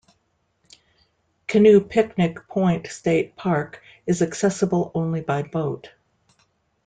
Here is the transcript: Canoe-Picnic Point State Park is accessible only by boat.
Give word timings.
Canoe-Picnic 1.45 2.47
Point 2.47 2.87
State 2.87 3.35
Park 3.35 3.83
is 4.07 4.23
accessible 4.23 4.91
only 4.95 5.21
by 5.21 5.43
boat. 5.43 5.91